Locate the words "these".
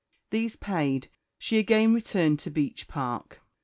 0.31-0.55